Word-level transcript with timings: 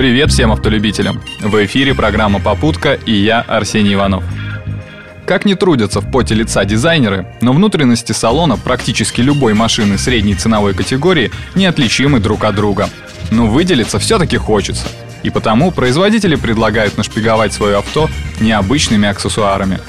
Привет 0.00 0.30
всем 0.32 0.50
автолюбителям! 0.50 1.20
В 1.40 1.62
эфире 1.66 1.94
программа 1.94 2.40
«Попутка» 2.40 2.94
и 2.94 3.12
я, 3.12 3.42
Арсений 3.42 3.92
Иванов. 3.92 4.24
Как 5.26 5.44
не 5.44 5.54
трудятся 5.54 6.00
в 6.00 6.10
поте 6.10 6.34
лица 6.34 6.64
дизайнеры, 6.64 7.26
но 7.42 7.52
внутренности 7.52 8.12
салона 8.12 8.56
практически 8.56 9.20
любой 9.20 9.52
машины 9.52 9.98
средней 9.98 10.34
ценовой 10.34 10.72
категории 10.72 11.30
неотличимы 11.54 12.18
друг 12.18 12.44
от 12.44 12.54
друга. 12.54 12.88
Но 13.30 13.44
выделиться 13.44 13.98
все-таки 13.98 14.38
хочется. 14.38 14.86
И 15.22 15.28
потому 15.28 15.70
производители 15.70 16.34
предлагают 16.34 16.96
нашпиговать 16.96 17.52
свое 17.52 17.76
авто 17.76 18.08
необычными 18.40 19.06
аксессуарами. 19.06 19.80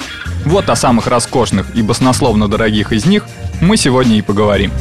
Вот 0.44 0.68
о 0.68 0.76
самых 0.76 1.06
роскошных 1.06 1.74
и 1.74 1.80
баснословно 1.80 2.48
дорогих 2.48 2.92
из 2.92 3.06
них 3.06 3.24
мы 3.62 3.78
сегодня 3.78 4.18
и 4.18 4.20
поговорим. 4.20 4.72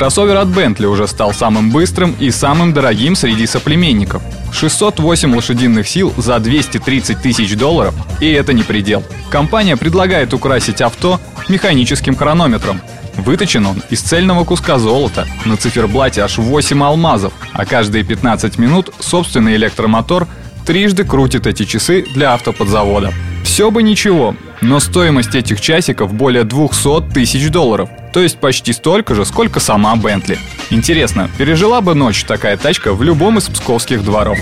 Кроссовер 0.00 0.38
от 0.38 0.48
Bentley 0.48 0.86
уже 0.86 1.06
стал 1.06 1.34
самым 1.34 1.70
быстрым 1.70 2.16
и 2.18 2.30
самым 2.30 2.72
дорогим 2.72 3.14
среди 3.14 3.46
соплеменников. 3.46 4.22
608 4.50 5.34
лошадиных 5.34 5.86
сил 5.86 6.14
за 6.16 6.38
230 6.38 7.20
тысяч 7.20 7.54
долларов, 7.54 7.94
и 8.18 8.30
это 8.30 8.54
не 8.54 8.62
предел. 8.62 9.04
Компания 9.28 9.76
предлагает 9.76 10.32
украсить 10.32 10.80
авто 10.80 11.20
механическим 11.50 12.16
хронометром. 12.16 12.80
Выточен 13.18 13.66
он 13.66 13.82
из 13.90 14.00
цельного 14.00 14.44
куска 14.44 14.78
золота, 14.78 15.26
на 15.44 15.58
циферблате 15.58 16.22
аж 16.22 16.38
8 16.38 16.82
алмазов, 16.82 17.34
а 17.52 17.66
каждые 17.66 18.02
15 18.02 18.56
минут 18.56 18.94
собственный 19.00 19.56
электромотор 19.56 20.26
трижды 20.64 21.04
крутит 21.04 21.46
эти 21.46 21.66
часы 21.66 22.06
для 22.14 22.32
автоподзавода. 22.32 23.12
Все 23.44 23.70
бы 23.70 23.82
ничего, 23.82 24.34
но 24.60 24.80
стоимость 24.80 25.34
этих 25.34 25.60
часиков 25.60 26.12
более 26.14 26.44
200 26.44 27.12
тысяч 27.12 27.50
долларов, 27.50 27.88
то 28.12 28.20
есть 28.20 28.38
почти 28.38 28.72
столько 28.72 29.14
же, 29.14 29.24
сколько 29.24 29.60
сама 29.60 29.96
Бентли. 29.96 30.38
Интересно, 30.70 31.28
пережила 31.38 31.80
бы 31.80 31.94
ночь 31.94 32.24
такая 32.24 32.56
тачка 32.56 32.92
в 32.92 33.02
любом 33.02 33.38
из 33.38 33.48
псковских 33.48 34.04
дворов? 34.04 34.38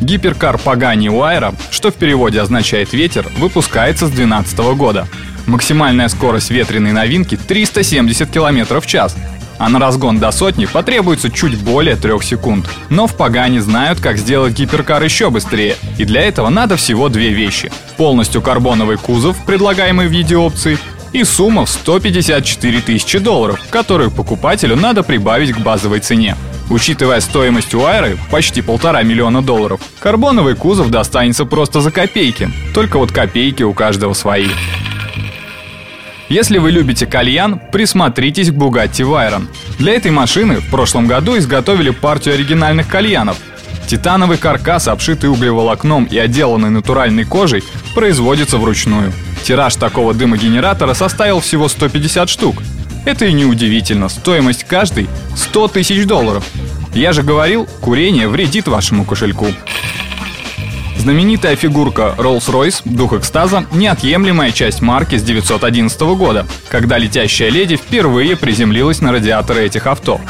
Гиперкар 0.00 0.58
Пагани 0.58 1.08
Уайра, 1.08 1.54
что 1.70 1.90
в 1.90 1.94
переводе 1.94 2.40
означает 2.40 2.92
«ветер», 2.92 3.26
выпускается 3.38 4.06
с 4.06 4.10
2012 4.10 4.58
года. 4.76 5.08
Максимальная 5.46 6.08
скорость 6.08 6.50
ветреной 6.50 6.92
новинки 6.92 7.36
370 7.36 8.30
км 8.30 8.80
в 8.80 8.86
час, 8.86 9.16
а 9.58 9.68
на 9.68 9.78
разгон 9.78 10.18
до 10.18 10.30
сотни 10.30 10.66
потребуется 10.66 11.30
чуть 11.30 11.58
более 11.58 11.96
3 11.96 12.20
секунд. 12.22 12.68
Но 12.90 13.06
в 13.06 13.16
Пагане 13.16 13.60
знают, 13.60 14.00
как 14.00 14.18
сделать 14.18 14.54
гиперкар 14.54 15.02
еще 15.02 15.30
быстрее, 15.30 15.76
и 15.98 16.04
для 16.04 16.22
этого 16.22 16.48
надо 16.48 16.76
всего 16.76 17.08
две 17.08 17.30
вещи. 17.30 17.70
Полностью 17.96 18.42
карбоновый 18.42 18.96
кузов, 18.96 19.36
предлагаемый 19.46 20.08
в 20.08 20.12
виде 20.12 20.36
опции, 20.36 20.78
и 21.12 21.24
сумма 21.24 21.64
в 21.64 21.70
154 21.70 22.80
тысячи 22.80 23.18
долларов, 23.18 23.60
которую 23.70 24.10
покупателю 24.10 24.76
надо 24.76 25.02
прибавить 25.02 25.52
к 25.52 25.58
базовой 25.58 26.00
цене. 26.00 26.36
Учитывая 26.68 27.20
стоимость 27.20 27.74
Уайры, 27.74 28.18
почти 28.30 28.60
полтора 28.60 29.02
миллиона 29.02 29.40
долларов, 29.40 29.80
карбоновый 30.00 30.56
кузов 30.56 30.90
достанется 30.90 31.44
просто 31.44 31.80
за 31.80 31.90
копейки. 31.90 32.50
Только 32.74 32.98
вот 32.98 33.12
копейки 33.12 33.62
у 33.62 33.72
каждого 33.72 34.14
свои. 34.14 34.48
Если 36.28 36.58
вы 36.58 36.72
любите 36.72 37.06
кальян, 37.06 37.60
присмотритесь 37.70 38.50
к 38.50 38.54
Bugatti 38.54 39.04
Veyron. 39.04 39.46
Для 39.78 39.94
этой 39.94 40.10
машины 40.10 40.56
в 40.56 40.68
прошлом 40.70 41.06
году 41.06 41.38
изготовили 41.38 41.90
партию 41.90 42.34
оригинальных 42.34 42.88
кальянов. 42.88 43.36
Титановый 43.86 44.36
каркас, 44.36 44.88
обшитый 44.88 45.30
углеволокном 45.30 46.04
и 46.04 46.18
отделанный 46.18 46.70
натуральной 46.70 47.24
кожей, 47.24 47.62
производится 47.94 48.58
вручную. 48.58 49.12
Тираж 49.44 49.76
такого 49.76 50.12
дымогенератора 50.14 50.94
составил 50.94 51.38
всего 51.38 51.68
150 51.68 52.28
штук. 52.28 52.56
Это 53.04 53.26
и 53.26 53.32
не 53.32 53.44
удивительно, 53.44 54.08
стоимость 54.08 54.64
каждой 54.64 55.06
100 55.36 55.68
тысяч 55.68 56.04
долларов. 56.06 56.44
Я 56.92 57.12
же 57.12 57.22
говорил, 57.22 57.68
курение 57.80 58.26
вредит 58.26 58.66
вашему 58.66 59.04
кошельку. 59.04 59.46
Знаменитая 61.06 61.54
фигурка 61.54 62.16
Rolls-Royce 62.18 62.82
«Дух 62.84 63.12
экстаза»— 63.12 63.64
неотъемлемая 63.72 64.50
часть 64.50 64.82
марки 64.82 65.14
с 65.14 65.22
911 65.22 66.00
года, 66.16 66.48
когда 66.68 66.98
летящая 66.98 67.48
леди 67.48 67.76
впервые 67.76 68.34
приземлилась 68.34 69.00
на 69.00 69.12
радиаторы 69.12 69.62
этих 69.62 69.86
авто. 69.86 70.20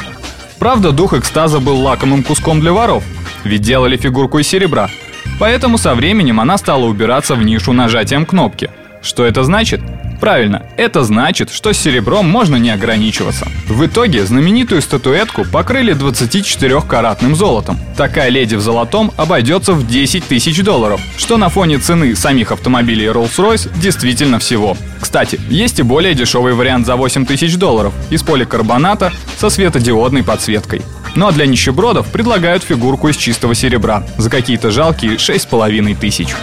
Правда, 0.59 0.91
«Дух 0.91 1.13
экстаза» 1.13 1.59
был 1.59 1.81
лакомым 1.81 2.21
куском 2.21 2.59
для 2.59 2.73
воров, 2.73 3.03
ведь 3.43 3.61
делали 3.61 3.97
фигурку 3.97 4.37
из 4.37 4.47
серебра. 4.47 4.91
Поэтому 5.39 5.79
со 5.79 5.95
временем 5.95 6.39
она 6.39 6.59
стала 6.59 6.85
убираться 6.85 7.33
в 7.33 7.41
нишу 7.41 7.73
нажатием 7.73 8.27
кнопки— 8.27 8.69
что 9.01 9.25
это 9.25 9.43
значит? 9.43 9.81
Правильно, 10.19 10.63
это 10.77 11.03
значит, 11.03 11.51
что 11.51 11.73
серебром 11.73 12.27
можно 12.29 12.55
не 12.55 12.71
ограничиваться. 12.71 13.47
В 13.67 13.85
итоге 13.85 14.25
знаменитую 14.25 14.81
статуэтку 14.81 15.45
покрыли 15.45 15.93
24-каратным 15.93 17.35
золотом. 17.35 17.79
Такая 17.95 18.29
леди 18.29 18.55
в 18.55 18.61
золотом 18.61 19.11
обойдется 19.15 19.73
в 19.73 19.85
10 19.85 20.23
тысяч 20.23 20.63
долларов, 20.63 20.99
что 21.17 21.37
на 21.37 21.49
фоне 21.49 21.77
цены 21.77 22.15
самих 22.15 22.51
автомобилей 22.51 23.07
Rolls-Royce 23.07 23.79
действительно 23.79 24.39
всего. 24.39 24.75
Кстати, 24.99 25.39
есть 25.49 25.79
и 25.79 25.83
более 25.83 26.15
дешевый 26.15 26.53
вариант 26.53 26.87
за 26.87 26.95
8 26.95 27.25
тысяч 27.25 27.55
долларов 27.55 27.93
из 28.09 28.23
поликарбоната 28.23 29.11
со 29.37 29.49
светодиодной 29.49 30.23
подсветкой. 30.23 30.81
Ну 31.15 31.27
а 31.27 31.31
для 31.31 31.45
нищебродов 31.45 32.11
предлагают 32.11 32.63
фигурку 32.63 33.09
из 33.09 33.17
чистого 33.17 33.55
серебра 33.55 34.03
за 34.17 34.29
какие-то 34.29 34.71
жалкие 34.71 35.13
6,5 35.15 35.95
тысяч. 35.99 36.35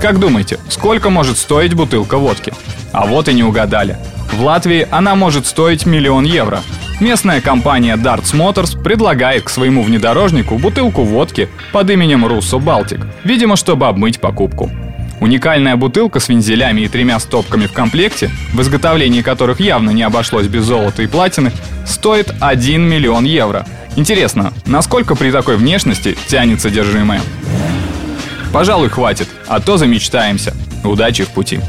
Как 0.00 0.20
думаете, 0.20 0.60
сколько 0.68 1.10
может 1.10 1.38
стоить 1.38 1.74
бутылка 1.74 2.18
водки? 2.18 2.52
А 2.92 3.04
вот 3.04 3.28
и 3.28 3.34
не 3.34 3.42
угадали. 3.42 3.96
В 4.32 4.42
Латвии 4.42 4.86
она 4.92 5.16
может 5.16 5.46
стоить 5.46 5.86
миллион 5.86 6.24
евро. 6.24 6.62
Местная 7.00 7.40
компания 7.40 7.96
Darts 7.96 8.32
Motors 8.32 8.80
предлагает 8.80 9.44
к 9.44 9.48
своему 9.48 9.82
внедорожнику 9.82 10.56
бутылку 10.56 11.02
водки 11.02 11.48
под 11.72 11.90
именем 11.90 12.26
Russo 12.26 12.60
Baltic, 12.60 13.04
видимо, 13.24 13.56
чтобы 13.56 13.88
обмыть 13.88 14.20
покупку. 14.20 14.70
Уникальная 15.20 15.74
бутылка 15.74 16.20
с 16.20 16.28
вензелями 16.28 16.82
и 16.82 16.88
тремя 16.88 17.18
стопками 17.18 17.66
в 17.66 17.72
комплекте, 17.72 18.30
в 18.52 18.60
изготовлении 18.60 19.22
которых 19.22 19.58
явно 19.58 19.90
не 19.90 20.04
обошлось 20.04 20.46
без 20.46 20.64
золота 20.64 21.02
и 21.02 21.08
платины, 21.08 21.50
стоит 21.84 22.32
1 22.38 22.82
миллион 22.82 23.24
евро. 23.24 23.66
Интересно, 23.96 24.52
насколько 24.64 25.16
при 25.16 25.32
такой 25.32 25.56
внешности 25.56 26.16
тянет 26.28 26.60
содержимое? 26.60 27.20
Пожалуй, 28.52 28.88
хватит, 28.88 29.28
а 29.46 29.60
то 29.60 29.76
замечтаемся. 29.76 30.54
Удачи 30.84 31.24
в 31.24 31.28
пути. 31.28 31.60